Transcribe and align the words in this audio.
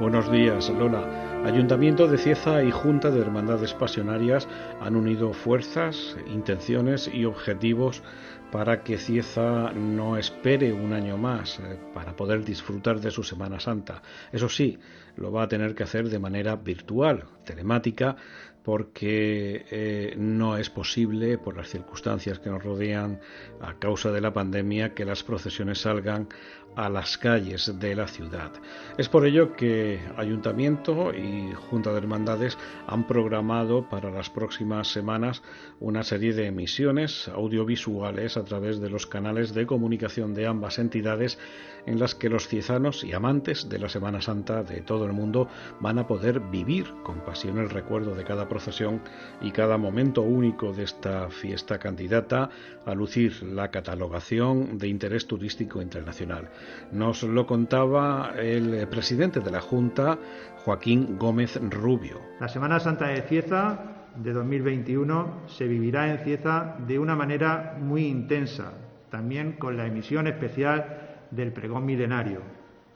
Buenos 0.00 0.32
días, 0.32 0.70
Lola. 0.70 1.44
Ayuntamiento 1.44 2.08
de 2.08 2.16
Cieza 2.16 2.64
y 2.64 2.70
Junta 2.70 3.10
de 3.10 3.20
Hermandades 3.20 3.74
Pasionarias 3.74 4.48
han 4.80 4.96
unido 4.96 5.34
fuerzas, 5.34 6.16
intenciones 6.26 7.10
y 7.12 7.26
objetivos 7.26 8.02
para 8.50 8.82
que 8.82 8.96
Cieza 8.96 9.72
no 9.72 10.16
espere 10.16 10.72
un 10.72 10.94
año 10.94 11.18
más 11.18 11.58
eh, 11.58 11.78
para 11.92 12.16
poder 12.16 12.46
disfrutar 12.46 12.98
de 12.98 13.10
su 13.10 13.22
Semana 13.22 13.60
Santa. 13.60 14.00
Eso 14.32 14.48
sí, 14.48 14.78
lo 15.16 15.30
va 15.32 15.42
a 15.42 15.48
tener 15.48 15.74
que 15.74 15.82
hacer 15.82 16.08
de 16.08 16.18
manera 16.18 16.56
virtual, 16.56 17.24
telemática, 17.44 18.16
porque 18.62 19.66
eh, 19.70 20.14
no 20.16 20.56
es 20.56 20.70
posible, 20.70 21.38
por 21.38 21.56
las 21.56 21.68
circunstancias 21.68 22.38
que 22.38 22.50
nos 22.50 22.62
rodean 22.62 23.20
a 23.60 23.74
causa 23.78 24.10
de 24.12 24.20
la 24.20 24.32
pandemia, 24.32 24.94
que 24.94 25.04
las 25.04 25.22
procesiones 25.22 25.80
salgan 25.80 26.28
a 26.76 26.88
las 26.88 27.18
calles 27.18 27.78
de 27.78 27.94
la 27.94 28.06
ciudad. 28.06 28.52
Es 28.96 29.08
por 29.08 29.26
ello 29.26 29.54
que 29.54 30.00
Ayuntamiento 30.16 31.12
y 31.14 31.52
Junta 31.54 31.90
de 31.92 31.98
Hermandades 31.98 32.56
han 32.86 33.06
programado 33.06 33.88
para 33.88 34.10
las 34.10 34.30
próximas 34.30 34.88
semanas 34.88 35.42
una 35.78 36.02
serie 36.02 36.32
de 36.32 36.46
emisiones 36.46 37.28
audiovisuales 37.28 38.36
a 38.36 38.44
través 38.44 38.80
de 38.80 38.90
los 38.90 39.06
canales 39.06 39.54
de 39.54 39.66
comunicación 39.66 40.34
de 40.34 40.46
ambas 40.46 40.78
entidades 40.78 41.38
en 41.86 41.98
las 41.98 42.14
que 42.14 42.28
los 42.28 42.48
ciezanos 42.48 43.04
y 43.04 43.12
amantes 43.12 43.68
de 43.68 43.78
la 43.78 43.88
Semana 43.88 44.20
Santa 44.20 44.62
de 44.62 44.82
todo 44.82 45.06
el 45.06 45.12
mundo 45.12 45.48
van 45.80 45.98
a 45.98 46.06
poder 46.06 46.40
vivir 46.40 46.92
con 47.02 47.20
pasión 47.24 47.58
el 47.58 47.70
recuerdo 47.70 48.14
de 48.14 48.24
cada 48.24 48.48
procesión 48.48 49.00
y 49.40 49.50
cada 49.50 49.78
momento 49.78 50.22
único 50.22 50.72
de 50.72 50.84
esta 50.84 51.30
fiesta 51.30 51.78
candidata 51.78 52.50
a 52.84 52.94
lucir 52.94 53.42
la 53.42 53.70
catalogación 53.70 54.78
de 54.78 54.88
interés 54.88 55.26
turístico 55.26 55.80
internacional. 55.80 56.50
Nos 56.92 57.22
lo 57.22 57.46
contaba 57.46 58.32
el 58.36 58.86
presidente 58.88 59.40
de 59.40 59.50
la 59.50 59.60
Junta, 59.60 60.18
Joaquín 60.64 61.18
Gómez 61.18 61.58
Rubio. 61.70 62.20
La 62.40 62.48
Semana 62.48 62.80
Santa 62.80 63.08
de 63.08 63.22
Cieza 63.22 63.78
de 64.16 64.32
2021 64.32 65.46
se 65.46 65.66
vivirá 65.66 66.10
en 66.10 66.18
Cieza 66.18 66.76
de 66.86 66.98
una 66.98 67.14
manera 67.14 67.76
muy 67.80 68.06
intensa, 68.06 68.72
también 69.10 69.52
con 69.52 69.76
la 69.76 69.86
emisión 69.86 70.26
especial 70.26 71.18
del 71.30 71.52
pregón 71.52 71.86
milenario, 71.86 72.40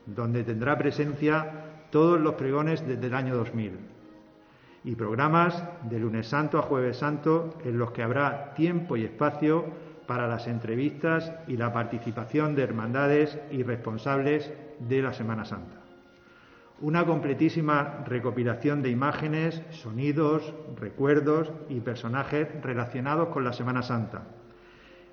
donde 0.06 0.44
tendrá 0.44 0.76
presencia 0.76 1.86
todos 1.90 2.20
los 2.20 2.34
pregones 2.34 2.86
desde 2.86 3.06
el 3.06 3.14
año 3.14 3.36
2000 3.36 3.94
y 4.84 4.94
programas 4.96 5.62
de 5.88 5.98
lunes 5.98 6.26
santo 6.26 6.58
a 6.58 6.62
jueves 6.62 6.98
santo 6.98 7.54
en 7.64 7.78
los 7.78 7.90
que 7.90 8.02
habrá 8.02 8.52
tiempo 8.54 8.96
y 8.96 9.04
espacio 9.04 9.64
para 10.06 10.28
las 10.28 10.46
entrevistas 10.46 11.32
y 11.46 11.56
la 11.56 11.72
participación 11.72 12.54
de 12.54 12.62
hermandades 12.62 13.38
y 13.50 13.62
responsables 13.62 14.52
de 14.80 15.02
la 15.02 15.12
Semana 15.12 15.44
Santa. 15.44 15.80
Una 16.80 17.06
completísima 17.06 18.04
recopilación 18.06 18.82
de 18.82 18.90
imágenes, 18.90 19.62
sonidos, 19.70 20.52
recuerdos 20.76 21.52
y 21.68 21.80
personajes 21.80 22.48
relacionados 22.62 23.28
con 23.28 23.44
la 23.44 23.52
Semana 23.52 23.82
Santa, 23.82 24.22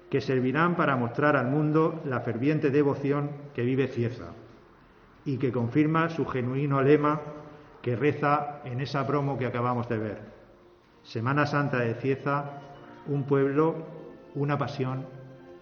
que 0.09 0.21
servirán 0.21 0.75
para 0.75 0.95
mostrar 0.95 1.37
al 1.37 1.47
mundo 1.47 2.01
la 2.03 2.19
ferviente 2.21 2.71
devoción 2.71 3.29
que 3.53 3.63
vive 3.63 3.87
Cieza 3.87 4.33
y 5.23 5.37
que 5.37 5.51
confirma 5.51 6.09
su 6.09 6.25
genuino 6.25 6.81
lema 6.81 7.21
que 7.81 7.95
reza 7.95 8.61
en 8.65 8.81
esa 8.81 9.05
promo 9.07 9.37
que 9.37 9.45
acabamos 9.45 9.87
de 9.87 9.97
ver. 9.97 10.21
Semana 11.03 11.45
Santa 11.45 11.79
de 11.79 11.95
Cieza, 11.95 12.61
un 13.07 13.23
pueblo 13.23 14.00
una 14.35 14.57
pasión, 14.57 15.05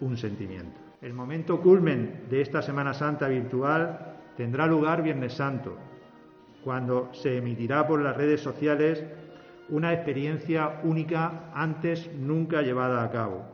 un 0.00 0.16
sentimiento. 0.16 0.78
El 1.02 1.14
momento 1.14 1.60
culmen 1.60 2.26
de 2.28 2.42
esta 2.42 2.62
Semana 2.62 2.92
Santa 2.92 3.28
virtual 3.28 4.16
tendrá 4.36 4.66
lugar 4.66 5.02
Viernes 5.02 5.34
Santo, 5.34 5.76
cuando 6.62 7.10
se 7.12 7.38
emitirá 7.38 7.86
por 7.86 8.00
las 8.00 8.16
redes 8.16 8.40
sociales 8.40 9.04
una 9.70 9.92
experiencia 9.92 10.80
única 10.82 11.50
antes 11.54 12.10
nunca 12.14 12.62
llevada 12.62 13.02
a 13.02 13.10
cabo. 13.10 13.44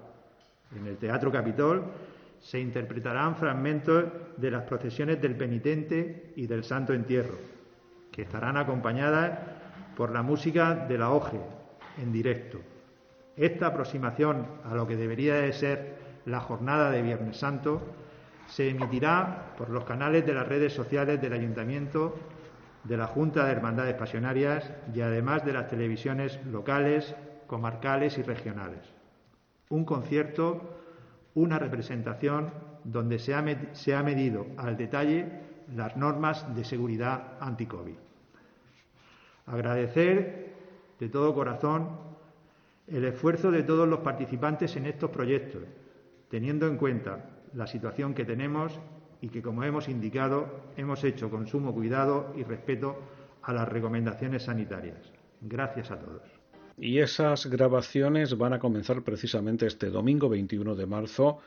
En 0.74 0.86
el 0.86 0.96
Teatro 0.96 1.30
Capitol 1.30 1.84
se 2.40 2.58
interpretarán 2.58 3.36
fragmentos 3.36 4.04
de 4.36 4.50
las 4.50 4.62
procesiones 4.64 5.20
del 5.20 5.36
penitente 5.36 6.32
y 6.36 6.46
del 6.46 6.64
Santo 6.64 6.92
Entierro, 6.92 7.38
que 8.10 8.22
estarán 8.22 8.56
acompañadas 8.56 9.38
por 9.96 10.10
la 10.10 10.22
música 10.22 10.74
de 10.74 10.98
la 10.98 11.10
OGE 11.10 11.40
en 12.02 12.12
directo. 12.12 12.58
Esta 13.36 13.66
aproximación 13.66 14.46
a 14.64 14.74
lo 14.74 14.86
que 14.86 14.96
debería 14.96 15.34
de 15.34 15.52
ser 15.52 15.96
la 16.24 16.40
jornada 16.40 16.90
de 16.90 17.02
Viernes 17.02 17.36
Santo 17.36 17.82
se 18.48 18.70
emitirá 18.70 19.54
por 19.58 19.68
los 19.68 19.84
canales 19.84 20.24
de 20.24 20.32
las 20.32 20.48
redes 20.48 20.72
sociales 20.72 21.20
del 21.20 21.34
Ayuntamiento, 21.34 22.16
de 22.84 22.96
la 22.96 23.06
Junta 23.06 23.44
de 23.44 23.52
Hermandades 23.52 23.94
Pasionarias 23.94 24.72
y 24.94 25.00
además 25.02 25.44
de 25.44 25.52
las 25.52 25.68
televisiones 25.68 26.38
locales, 26.46 27.14
comarcales 27.46 28.16
y 28.16 28.22
regionales. 28.22 28.80
Un 29.68 29.84
concierto, 29.84 30.78
una 31.34 31.58
representación 31.58 32.52
donde 32.84 33.18
se 33.18 33.34
ha, 33.34 33.44
se 33.72 33.94
ha 33.94 34.02
medido 34.02 34.46
al 34.56 34.76
detalle 34.76 35.26
las 35.74 35.96
normas 35.96 36.54
de 36.54 36.64
seguridad 36.64 37.34
anti-COVID. 37.40 37.96
Agradecer 39.46 40.54
de 40.98 41.08
todo 41.08 41.34
corazón 41.34 42.05
el 42.88 43.04
esfuerzo 43.04 43.50
de 43.50 43.62
todos 43.62 43.88
los 43.88 44.00
participantes 44.00 44.76
en 44.76 44.86
estos 44.86 45.10
proyectos, 45.10 45.62
teniendo 46.28 46.66
en 46.66 46.76
cuenta 46.76 47.30
la 47.54 47.66
situación 47.66 48.14
que 48.14 48.24
tenemos 48.24 48.78
y 49.20 49.28
que, 49.28 49.42
como 49.42 49.64
hemos 49.64 49.88
indicado, 49.88 50.46
hemos 50.76 51.02
hecho 51.04 51.30
con 51.30 51.46
sumo 51.46 51.74
cuidado 51.74 52.32
y 52.36 52.44
respeto 52.44 52.96
a 53.42 53.52
las 53.52 53.68
recomendaciones 53.68 54.44
sanitarias. 54.44 54.98
Gracias 55.40 55.90
a 55.90 55.98
todos. 55.98 56.22
Y 56.78 56.98
esas 56.98 57.46
grabaciones 57.46 58.36
van 58.36 58.52
a 58.52 58.58
comenzar 58.58 59.02
precisamente 59.02 59.66
este 59.66 59.88
domingo 59.88 60.28
21 60.28 60.74
de 60.74 60.86
marzo 60.86 61.38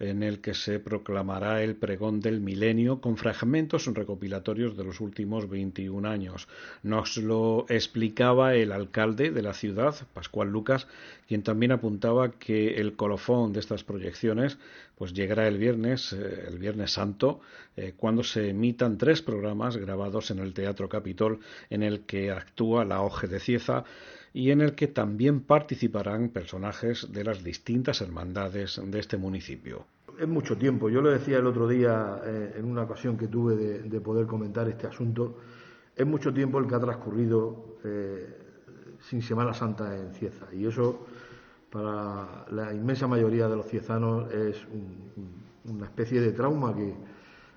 en 0.00 0.22
el 0.22 0.40
que 0.40 0.54
se 0.54 0.80
proclamará 0.80 1.62
el 1.62 1.76
pregón 1.76 2.20
del 2.20 2.40
milenio 2.40 3.00
con 3.00 3.16
fragmentos 3.16 3.86
recopilatorios 3.86 4.76
de 4.76 4.84
los 4.84 5.00
últimos 5.00 5.48
21 5.48 6.08
años. 6.08 6.48
Nos 6.82 7.18
lo 7.18 7.66
explicaba 7.68 8.54
el 8.54 8.72
alcalde 8.72 9.30
de 9.30 9.42
la 9.42 9.52
ciudad, 9.52 9.94
Pascual 10.14 10.48
Lucas, 10.50 10.86
quien 11.28 11.42
también 11.42 11.72
apuntaba 11.72 12.32
que 12.32 12.80
el 12.80 12.94
colofón 12.96 13.52
de 13.52 13.60
estas 13.60 13.84
proyecciones 13.84 14.58
pues 14.96 15.14
llegará 15.14 15.48
el 15.48 15.56
viernes, 15.58 16.12
eh, 16.12 16.44
el 16.48 16.58
viernes 16.58 16.92
santo, 16.92 17.40
eh, 17.76 17.94
cuando 17.96 18.22
se 18.22 18.50
emitan 18.50 18.98
tres 18.98 19.22
programas 19.22 19.76
grabados 19.76 20.30
en 20.30 20.40
el 20.40 20.52
Teatro 20.52 20.88
Capitol 20.88 21.40
en 21.70 21.82
el 21.82 22.00
que 22.00 22.30
actúa 22.30 22.84
la 22.84 23.00
Oje 23.02 23.26
de 23.26 23.40
Cieza 23.40 23.84
y 24.32 24.50
en 24.50 24.60
el 24.60 24.74
que 24.74 24.86
también 24.86 25.40
participarán 25.40 26.28
personajes 26.28 27.12
de 27.12 27.24
las 27.24 27.42
distintas 27.42 28.00
hermandades 28.00 28.80
de 28.84 28.98
este 28.98 29.16
municipio. 29.16 29.86
Es 30.18 30.28
mucho 30.28 30.56
tiempo. 30.56 30.88
Yo 30.88 31.00
lo 31.00 31.10
decía 31.10 31.38
el 31.38 31.46
otro 31.46 31.66
día 31.66 32.20
eh, 32.24 32.54
en 32.58 32.64
una 32.66 32.82
ocasión 32.82 33.16
que 33.16 33.26
tuve 33.26 33.56
de, 33.56 34.00
poder 34.00 34.26
comentar 34.26 34.68
este 34.68 34.86
asunto. 34.86 35.38
Es 35.96 36.06
mucho 36.06 36.32
tiempo 36.32 36.58
el 36.58 36.66
que 36.66 36.74
ha 36.74 36.80
transcurrido 36.80 37.78
eh, 37.84 38.36
sin 39.00 39.22
Semana 39.22 39.54
Santa 39.54 39.96
en 39.96 40.12
Cieza 40.12 40.46
y 40.52 40.66
eso 40.66 41.06
para 41.70 42.44
la 42.50 42.74
inmensa 42.74 43.06
mayoría 43.06 43.48
de 43.48 43.56
los 43.56 43.66
ciezanos 43.66 44.30
es 44.32 44.56
una 45.64 45.86
especie 45.86 46.20
de 46.20 46.32
trauma 46.32 46.74
que, 46.74 46.94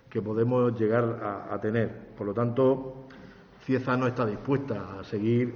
que 0.10 0.22
podemos 0.22 0.80
llegar 0.80 1.20
a, 1.22 1.54
a, 1.54 1.60
tener. 1.60 2.14
Por 2.16 2.28
lo 2.28 2.34
tanto, 2.34 3.08
Cieza 3.66 3.98
no 3.98 4.08
está 4.08 4.26
dispuesta 4.26 5.00
a 5.00 5.04
seguir 5.04 5.54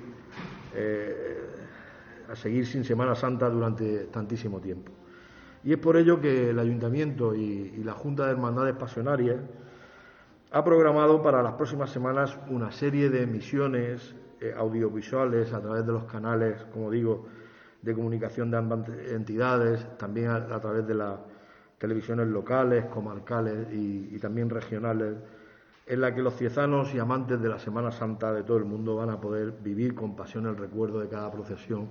eh, 0.78 1.38
a 2.30 2.36
seguir 2.36 2.66
sin 2.68 2.84
Semana 2.84 3.16
Santa 3.16 3.50
durante 3.50 4.06
tantísimo 4.06 4.60
tiempo. 4.60 4.92
Y 5.64 5.74
es 5.74 5.80
por 5.80 5.98
ello 5.98 6.22
que 6.22 6.52
el 6.52 6.60
Ayuntamiento 6.60 7.34
y, 7.34 7.82
la 7.84 7.94
Junta 7.94 8.26
de 8.26 8.32
Hermandades 8.32 8.76
Pasionarias 8.76 9.38
ha 10.52 10.64
programado 10.64 11.22
para 11.22 11.42
las 11.42 11.54
próximas 11.54 11.90
semanas 11.90 12.38
una 12.50 12.72
serie 12.72 13.10
de 13.10 13.24
emisiones 13.24 14.16
eh, 14.40 14.54
audiovisuales 14.56 15.52
a 15.54 15.62
través 15.62 15.86
de 15.86 15.94
los 15.94 16.04
canales, 16.04 16.64
como 16.72 16.92
digo, 16.92 17.26
de 17.82 17.94
comunicación 17.94 18.52
de 18.52 18.58
ambas 18.58 18.88
entidades, 19.10 19.98
también 19.98 20.30
a, 20.30 20.60
través 20.60 20.86
de 20.88 20.94
las 20.94 21.20
televisiones 21.78 22.28
locales, 22.28 22.86
comarcales 22.86 23.68
y 23.72 24.18
también 24.20 24.50
regionales 24.50 25.16
en 25.88 26.02
la 26.02 26.14
que 26.14 26.22
los 26.22 26.36
ciezanos 26.36 26.94
y 26.94 27.00
amantes 27.00 27.42
de 27.42 27.48
la 27.48 27.60
Semana 27.60 27.92
Santa 27.92 28.34
de 28.34 28.44
todo 28.44 28.58
el 28.58 28.66
mundo 28.66 28.98
van 28.98 29.10
a 29.10 29.22
poder 29.22 29.54
vivir 29.64 29.96
con 29.96 30.18
pasión 30.18 30.46
el 30.46 30.58
recuerdo 30.58 31.00
de 31.00 31.08
cada 31.08 31.32
procesión 31.32 31.88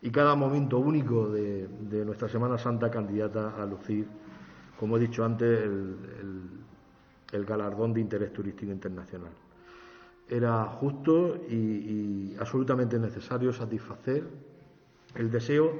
y 0.00 0.10
cada 0.10 0.36
momento 0.36 0.78
único 0.78 1.28
de, 1.28 1.68
nuestra 2.04 2.28
Semana 2.28 2.56
Santa 2.56 2.88
candidata 2.88 3.60
a 3.60 3.66
lucir, 3.66 4.06
como 4.78 4.96
he 4.96 5.00
dicho 5.00 5.24
antes, 5.24 5.60
el, 5.62 7.44
galardón 7.44 7.92
de 7.92 8.00
interés 8.00 8.32
turístico 8.32 8.72
internacional. 8.72 9.32
Era 10.28 10.64
justo 10.64 11.36
y, 11.48 11.54
y 11.54 12.36
absolutamente 12.40 12.98
necesario 12.98 13.52
satisfacer 13.52 14.24
el 15.14 15.30
deseo 15.30 15.72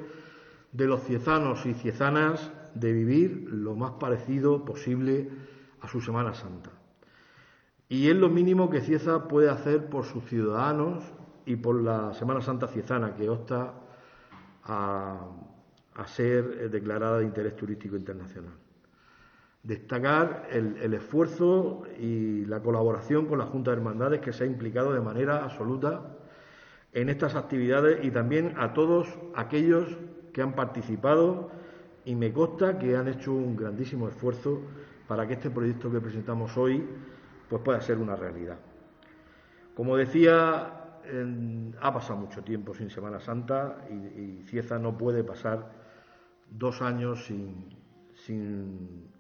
de 0.73 0.87
los 0.87 1.03
ciezanos 1.05 1.65
y 1.65 1.73
ciezanas 1.73 2.51
de 2.75 2.93
vivir 2.93 3.49
lo 3.51 3.75
más 3.75 3.93
parecido 3.93 4.65
posible 4.65 5.31
a 5.81 5.89
su 5.89 6.01
Semana 6.01 6.35
Santa 6.35 6.76
Y 7.89 8.09
es 8.09 8.17
lo 8.17 8.29
mínimo 8.29 8.69
que 8.69 8.81
Cieza 8.81 9.29
puede 9.29 9.49
hacer 9.49 9.87
por 9.89 10.05
sus 10.05 10.25
ciudadanos 10.25 11.05
y 11.45 11.57
por 11.57 11.81
la 11.81 12.13
Semana 12.15 12.41
Santa 12.41 12.67
Ciezana, 12.67 13.15
que 13.15 13.29
opta 13.29 13.75
a, 14.65 15.21
ser 16.07 16.71
declarada 16.71 17.19
de 17.19 17.25
interés 17.25 17.57
turístico 17.57 17.97
internacional. 17.97 18.53
Destacar 19.63 20.49
el, 20.51 20.93
esfuerzo 20.95 21.85
y 21.99 22.45
la 22.45 22.61
colaboración 22.61 23.27
con 23.27 23.39
la 23.39 23.47
Junta 23.47 23.71
de 23.71 23.79
Hermandades 23.79 24.21
que 24.21 24.33
se 24.33 24.45
ha 24.45 24.47
implicado 24.47 24.93
de 24.93 25.01
manera 25.01 25.45
absoluta 25.45 26.17
en 26.93 27.09
estas 27.09 27.35
actividades 27.35 28.05
y 28.05 28.11
también 28.11 28.55
a 28.59 28.75
todos 28.75 29.09
aquellos 29.35 29.97
que 30.33 30.43
han 30.43 30.55
participado 30.55 31.51
y 32.05 32.15
me 32.15 32.33
consta 32.33 32.79
que 32.79 32.97
han 32.97 33.09
hecho 33.09 33.33
un 33.33 33.57
grandísimo 33.57 34.09
esfuerzo 34.09 34.61
para 35.09 35.27
que 35.27 35.35
este 35.35 35.51
proyecto 35.51 35.91
que 35.91 36.01
presentamos 36.01 36.57
hoy 36.57 36.85
pues 37.49 37.63
pueda 37.63 37.81
ser 37.81 37.99
una 37.99 38.17
realidad. 38.17 38.59
Como 39.75 39.97
decía, 39.97 40.87
ha 41.81 41.93
pasado 41.93 42.19
mucho 42.19 42.43
tiempo 42.43 42.75
sin 42.75 42.91
Semana 42.91 43.21
Santa 43.21 43.87
y, 43.91 44.43
Cieza 44.43 44.79
no 44.79 44.97
puede 44.97 45.23
pasar 45.23 45.71
dos 46.51 46.83
años 46.83 47.25
sin, 47.27 47.77
sin, 48.15 49.13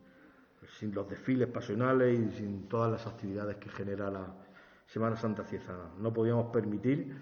los 0.93 1.09
desfiles 1.09 1.49
pasionales 1.49 2.19
y 2.19 2.31
sin 2.31 2.69
todas 2.69 2.91
las 2.91 3.07
actividades 3.07 3.57
que 3.57 3.69
genera 3.71 4.11
la 4.11 4.35
Semana 4.87 5.17
Santa 5.17 5.45
Ciezana. 5.45 5.91
No 5.99 6.13
podíamos 6.13 6.53
permitir 6.53 7.17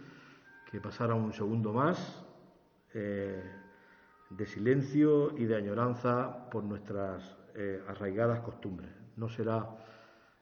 que 0.70 0.80
pasara 0.80 1.14
un 1.14 1.32
segundo 1.32 1.72
más 1.72 2.24
eh, 2.94 3.42
de 4.30 4.46
silencio 4.46 5.36
y 5.36 5.44
de 5.44 5.56
añoranza 5.56 6.50
por 6.50 6.64
nuestras 6.64 7.36
eh, 7.54 7.82
arraigadas 7.88 8.40
costumbres. 8.40 8.90
No 9.16 9.28
será 9.28 9.68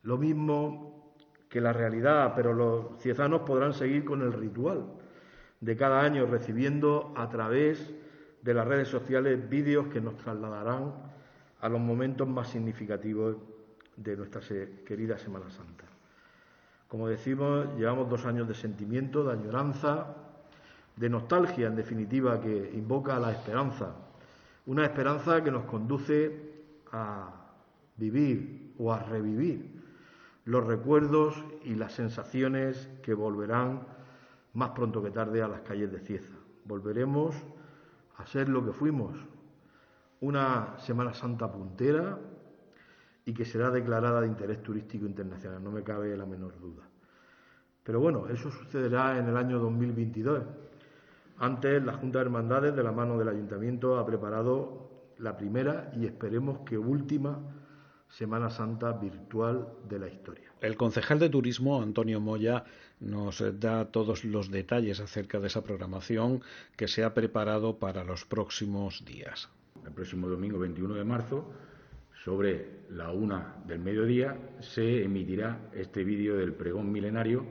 lo 0.02 0.18
mismo 0.18 1.14
que 1.48 1.60
la 1.60 1.72
realidad, 1.72 2.32
pero 2.34 2.52
los 2.54 2.98
ciezanos 2.98 3.42
podrán 3.42 3.74
seguir 3.74 4.04
con 4.04 4.22
el 4.22 4.32
ritual 4.32 4.86
de 5.60 5.76
cada 5.76 6.00
año 6.00 6.26
recibiendo 6.26 7.12
a 7.16 7.28
través 7.28 7.92
de 8.42 8.54
las 8.54 8.66
redes 8.66 8.88
sociales 8.88 9.48
vídeos 9.48 9.86
que 9.88 10.00
nos 10.00 10.16
trasladarán 10.16 10.92
a 11.60 11.68
los 11.68 11.80
momentos 11.80 12.26
más 12.26 12.48
significativos 12.48 13.36
de 13.96 14.16
nuestra 14.16 14.40
querida 14.84 15.18
Semana 15.18 15.48
Santa. 15.50 15.84
Como 16.88 17.06
decimos, 17.08 17.66
llevamos 17.78 18.10
dos 18.10 18.26
años 18.26 18.48
de 18.48 18.54
sentimiento, 18.54 19.22
de 19.24 19.32
añoranza, 19.32 20.16
de 20.96 21.08
nostalgia, 21.08 21.68
en 21.68 21.76
definitiva, 21.76 22.40
que 22.40 22.72
invoca 22.74 23.18
la 23.18 23.30
esperanza. 23.30 23.94
Una 24.66 24.84
esperanza 24.84 25.42
que 25.44 25.50
nos 25.50 25.64
conduce 25.64 26.52
a 26.90 27.30
vivir 27.96 28.74
o 28.78 28.92
a 28.92 28.98
revivir 28.98 29.71
los 30.44 30.66
recuerdos 30.66 31.42
y 31.64 31.74
las 31.74 31.92
sensaciones 31.92 32.90
que 33.02 33.14
volverán 33.14 33.86
más 34.54 34.70
pronto 34.70 35.02
que 35.02 35.10
tarde 35.10 35.42
a 35.42 35.48
las 35.48 35.60
calles 35.62 35.90
de 35.92 36.00
Cieza. 36.00 36.34
Volveremos 36.64 37.34
a 38.16 38.26
ser 38.26 38.48
lo 38.48 38.64
que 38.64 38.72
fuimos, 38.72 39.16
una 40.20 40.78
Semana 40.78 41.14
Santa 41.14 41.50
puntera 41.50 42.18
y 43.24 43.32
que 43.32 43.44
será 43.44 43.70
declarada 43.70 44.20
de 44.20 44.26
interés 44.26 44.62
turístico 44.62 45.06
internacional, 45.06 45.62
no 45.62 45.70
me 45.70 45.82
cabe 45.82 46.16
la 46.16 46.26
menor 46.26 46.58
duda. 46.60 46.82
Pero 47.84 48.00
bueno, 48.00 48.28
eso 48.28 48.50
sucederá 48.50 49.18
en 49.18 49.26
el 49.28 49.36
año 49.36 49.58
2022. 49.58 50.42
Antes, 51.38 51.82
la 51.82 51.94
Junta 51.94 52.18
de 52.18 52.26
Hermandades, 52.26 52.76
de 52.76 52.82
la 52.82 52.92
mano 52.92 53.18
del 53.18 53.28
Ayuntamiento, 53.28 53.98
ha 53.98 54.06
preparado 54.06 54.90
la 55.18 55.36
primera 55.36 55.90
y 55.96 56.06
esperemos 56.06 56.60
que 56.60 56.78
última 56.78 57.40
Semana 58.12 58.50
Santa 58.50 58.92
virtual 58.92 59.66
de 59.88 59.98
la 59.98 60.06
historia. 60.06 60.52
El 60.60 60.76
concejal 60.76 61.18
de 61.18 61.30
turismo, 61.30 61.80
Antonio 61.80 62.20
Moya, 62.20 62.64
nos 63.00 63.42
da 63.58 63.86
todos 63.86 64.26
los 64.26 64.50
detalles 64.50 65.00
acerca 65.00 65.40
de 65.40 65.46
esa 65.46 65.64
programación 65.64 66.42
que 66.76 66.88
se 66.88 67.04
ha 67.04 67.14
preparado 67.14 67.78
para 67.78 68.04
los 68.04 68.26
próximos 68.26 69.02
días. 69.06 69.48
El 69.86 69.92
próximo 69.92 70.28
domingo 70.28 70.58
21 70.58 70.92
de 70.92 71.04
marzo, 71.04 71.50
sobre 72.22 72.84
la 72.90 73.10
una 73.12 73.56
del 73.66 73.78
mediodía, 73.78 74.36
se 74.60 75.04
emitirá 75.04 75.70
este 75.72 76.04
vídeo 76.04 76.36
del 76.36 76.52
pregón 76.52 76.92
milenario, 76.92 77.46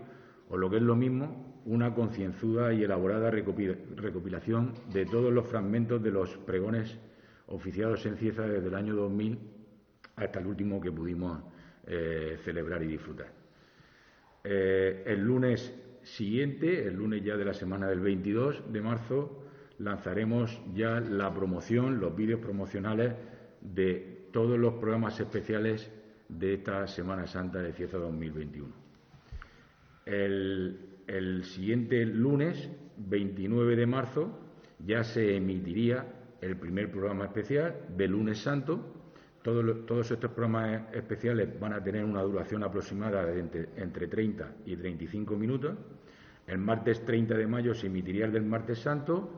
o 0.48 0.58
lo 0.58 0.70
que 0.70 0.78
es 0.78 0.84
lo 0.84 0.96
mismo, 0.96 1.60
una 1.66 1.96
concienzuda 1.96 2.72
y 2.72 2.84
elaborada 2.84 3.32
recopilación 3.32 4.76
de 4.94 5.08
todos 5.08 5.34
los 5.34 5.48
fragmentos 5.48 6.04
de 6.04 6.12
los 6.12 6.38
pregones 6.38 7.00
oficiados 7.48 8.06
en 8.06 8.18
Cieza 8.18 8.44
desde 8.44 8.68
el 8.68 8.76
año 8.76 8.96
2000 8.96 9.61
hasta 10.16 10.40
el 10.40 10.48
último 10.48 10.80
que 10.82 10.92
pudimos 10.92 11.42
eh, 11.88 12.38
celebrar 12.44 12.84
y 12.84 12.88
disfrutar. 12.88 13.32
Eh, 14.44 15.04
el 15.06 15.22
lunes 15.22 15.74
siguiente, 16.04 16.88
el 16.88 16.96
lunes 16.96 17.24
ya 17.24 17.38
de 17.38 17.46
la 17.46 17.54
semana 17.54 17.88
del 17.88 18.00
22 18.00 18.72
de 18.72 18.82
marzo, 18.82 19.44
lanzaremos 19.80 20.62
ya 20.74 21.00
la 21.00 21.34
promoción, 21.34 22.00
los 22.00 22.16
vídeos 22.16 22.40
promocionales 22.40 23.14
de 23.62 24.28
todos 24.32 24.58
los 24.58 24.76
programas 24.76 25.20
especiales 25.20 25.92
de 26.30 26.56
esta 26.56 26.88
Semana 26.88 27.28
Santa 27.28 27.60
de 27.60 27.74
Cieza 27.74 27.98
2021. 27.98 28.74
El, 30.06 30.80
el 31.08 31.44
siguiente 31.44 32.06
lunes, 32.06 32.70
29 32.98 33.76
de 33.76 33.86
marzo, 33.86 34.40
ya 34.80 35.04
se 35.04 35.36
emitiría 35.36 36.06
el 36.42 36.58
primer 36.58 36.92
programa 36.92 37.26
especial 37.26 37.76
de 37.96 38.08
lunes 38.08 38.40
santo, 38.40 39.01
todos 39.44 40.12
estos 40.12 40.32
programas 40.32 40.94
especiales 40.94 41.60
van 41.60 41.74
a 41.74 41.84
tener 41.84 42.06
una 42.06 42.22
duración 42.22 42.64
aproximada 42.64 43.26
de 43.26 43.40
entre, 43.76 44.08
30 44.08 44.56
y 44.66 44.76
35 44.76 45.36
minutos. 45.36 45.76
El 46.46 46.60
martes 46.60 47.04
30 47.04 47.36
de 47.36 47.48
mayo 47.48 47.74
se 47.74 47.88
emitiría 47.88 48.26
el 48.26 48.32
del 48.32 48.44
martes 48.44 48.80
santo, 48.80 49.30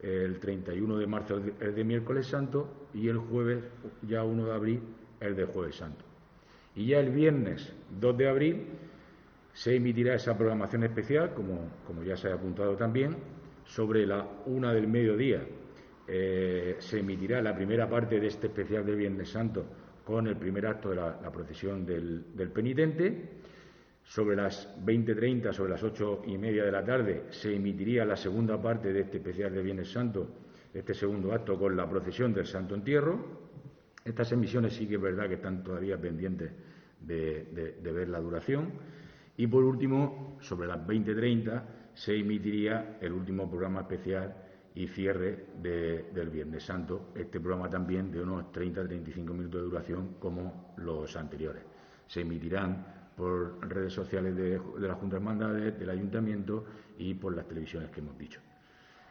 el 0.00 0.38
31 0.38 0.96
de 0.96 1.06
marzo 1.06 1.40
el 1.60 1.74
de 1.74 1.84
miércoles 1.84 2.26
santo 2.26 2.88
y 2.94 3.08
el 3.08 3.18
jueves, 3.18 3.62
ya 4.02 4.24
1 4.24 4.46
de 4.46 4.52
abril, 4.52 4.80
el 5.20 5.36
de 5.36 5.44
jueves 5.44 5.76
santo. 5.76 6.04
Y 6.74 6.86
ya 6.86 7.00
el 7.00 7.10
viernes 7.10 7.72
2 8.00 8.16
de 8.16 8.28
abril 8.28 8.66
se 9.52 9.76
emitirá 9.76 10.14
esa 10.14 10.36
programación 10.36 10.84
especial, 10.84 11.34
como, 11.34 11.68
como 11.86 12.02
ya 12.02 12.16
se 12.16 12.28
ha 12.28 12.34
apuntado 12.34 12.74
también, 12.76 13.16
sobre 13.64 14.06
la 14.06 14.26
una 14.46 14.72
del 14.72 14.88
mediodía 14.88 15.42
eh, 16.06 16.76
se 16.78 16.98
emitirá 16.98 17.40
la 17.40 17.54
primera 17.54 17.88
parte 17.88 18.18
de 18.18 18.26
este 18.26 18.48
especial 18.48 18.84
de 18.84 18.94
Viernes 18.94 19.28
Santo 19.28 19.64
con 20.04 20.26
el 20.26 20.36
primer 20.36 20.66
acto 20.66 20.90
de 20.90 20.96
la, 20.96 21.30
procesión 21.30 21.86
del, 21.86 22.50
penitente. 22.52 23.40
Sobre 24.04 24.34
las 24.34 24.68
20.30, 24.84 25.52
sobre 25.52 25.70
las 25.70 25.82
ocho 25.84 26.22
y 26.26 26.36
media 26.36 26.64
de 26.64 26.72
la 26.72 26.84
tarde, 26.84 27.26
se 27.30 27.54
emitiría 27.54 28.04
la 28.04 28.16
segunda 28.16 28.60
parte 28.60 28.92
de 28.92 29.02
este 29.02 29.18
especial 29.18 29.54
de 29.54 29.62
Viernes 29.62 29.92
Santo, 29.92 30.28
este 30.74 30.92
segundo 30.92 31.32
acto 31.32 31.56
con 31.56 31.76
la 31.76 31.88
procesión 31.88 32.34
del 32.34 32.46
Santo 32.46 32.74
Entierro. 32.74 33.52
Estas 34.04 34.32
emisiones 34.32 34.72
sí 34.72 34.88
que 34.88 34.96
es 34.96 35.00
verdad 35.00 35.28
que 35.28 35.34
están 35.34 35.62
todavía 35.62 35.96
pendientes 35.96 36.50
de, 37.00 37.76
de 37.80 37.92
ver 37.92 38.08
la 38.08 38.18
duración. 38.18 38.72
Y 39.36 39.46
por 39.46 39.62
último, 39.62 40.36
sobre 40.40 40.66
las 40.66 40.84
20.30 40.84 41.62
se 41.94 42.16
emitiría 42.16 42.98
el 43.00 43.12
último 43.12 43.48
programa 43.48 43.82
especial 43.82 44.34
y 44.74 44.86
cierre 44.86 45.46
del 45.60 46.30
Viernes 46.30 46.64
Santo. 46.64 47.12
Este 47.14 47.40
programa 47.40 47.68
también 47.68 48.10
de 48.10 48.20
unos 48.20 48.46
30-35 48.52 49.32
minutos 49.32 49.60
de 49.60 49.68
duración 49.68 50.14
como 50.18 50.74
los 50.76 51.14
anteriores. 51.16 51.62
Se 52.06 52.20
emitirán 52.20 52.86
por 53.16 53.68
redes 53.68 53.92
sociales 53.92 54.34
de, 54.36 54.60
la 54.78 54.94
Junta 54.94 55.16
de 55.16 55.20
Hermandades, 55.20 55.78
del 55.78 55.90
Ayuntamiento 55.90 56.64
y 56.98 57.14
por 57.14 57.36
las 57.36 57.46
televisiones 57.46 57.90
que 57.90 58.00
hemos 58.00 58.16
dicho. 58.16 58.40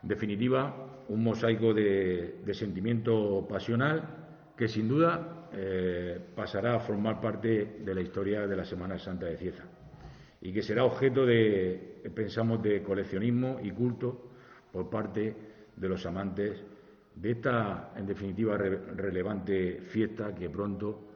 En 0.02 0.10
definitiva, 0.10 1.04
un 1.10 1.24
mosaico 1.24 1.74
de, 1.74 2.42
sentimiento 2.54 3.46
pasional 3.48 4.54
que 4.58 4.68
sin 4.68 4.88
duda 4.88 5.50
eh, 5.54 6.20
pasará 6.36 6.76
a 6.76 6.80
formar 6.80 7.22
parte 7.22 7.78
de 7.84 7.96
la 7.96 8.02
historia 8.02 8.48
de 8.48 8.56
la 8.56 8.66
Semana 8.66 8.98
Santa 8.98 9.28
de 9.28 9.38
Cieza 9.38 9.64
y 10.42 10.52
que 10.52 10.64
será 10.64 10.84
objeto 10.84 11.26
de, 11.26 12.02
pensamos, 12.16 12.62
de 12.64 12.82
coleccionismo 12.82 13.60
y 13.62 13.72
culto 13.72 14.32
por 14.72 14.90
parte 14.90 15.36
de 15.82 15.90
los 15.90 16.06
amantes 16.06 16.64
de 17.16 17.32
esta, 17.32 17.92
en 17.98 18.06
definitiva, 18.06 18.56
relevante 18.58 19.82
fiesta 19.82 20.34
que 20.34 20.50
pronto 20.50 21.12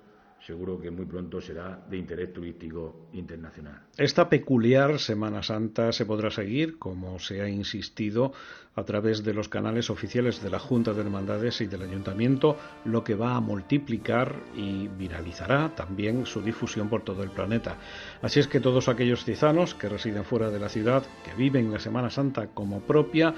seguro 0.45 0.79
que 0.79 0.91
muy 0.91 1.05
pronto 1.05 1.41
será 1.41 1.83
de 1.89 1.97
interés 1.97 2.31
turístico 2.31 3.07
internacional. 3.13 3.81
Esta 3.97 4.29
peculiar 4.29 4.99
Semana 4.99 5.41
Santa 5.41 5.91
se 5.91 6.05
podrá 6.05 6.29
seguir, 6.29 6.77
como 6.77 7.17
se 7.17 7.41
ha 7.41 7.49
insistido, 7.49 8.31
a 8.75 8.83
través 8.83 9.23
de 9.23 9.33
los 9.33 9.49
canales 9.49 9.89
oficiales 9.89 10.41
de 10.41 10.49
la 10.49 10.59
Junta 10.59 10.93
de 10.93 11.01
Hermandades 11.01 11.61
y 11.61 11.67
del 11.67 11.83
Ayuntamiento, 11.83 12.57
lo 12.83 13.03
que 13.03 13.15
va 13.15 13.35
a 13.35 13.39
multiplicar 13.39 14.35
y 14.55 14.87
viralizará 14.87 15.73
también 15.75 16.25
su 16.25 16.41
difusión 16.41 16.89
por 16.89 17.03
todo 17.03 17.23
el 17.23 17.29
planeta. 17.29 17.77
Así 18.21 18.39
es 18.39 18.47
que 18.47 18.59
todos 18.59 18.89
aquellos 18.89 19.23
cizanos 19.23 19.75
que 19.75 19.89
residen 19.89 20.25
fuera 20.25 20.49
de 20.49 20.59
la 20.59 20.69
ciudad, 20.69 21.03
que 21.23 21.33
viven 21.35 21.71
la 21.71 21.79
Semana 21.79 22.09
Santa 22.09 22.47
como 22.47 22.81
propia, 22.81 23.33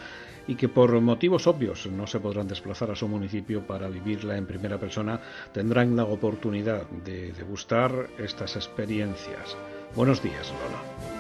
y 0.48 0.56
que 0.56 0.70
por 0.70 1.00
motivos 1.02 1.46
obvios 1.46 1.88
no 1.88 2.08
se 2.08 2.20
podrán 2.20 2.48
desplazar 2.48 2.90
a 2.90 2.96
su 2.96 3.08
municipio 3.08 3.68
para 3.68 3.90
vivirla 3.90 4.38
en 4.38 4.48
primera 4.48 4.80
persona, 4.80 5.20
tendrán 5.52 5.96
la 5.96 6.06
oportunidad 6.06 6.88
de 6.88 7.34
degustar 7.34 8.10
estas 8.18 8.56
experiencias. 8.56 9.58
Buenos 9.94 10.24
días, 10.24 10.52
Lola. 10.52 11.17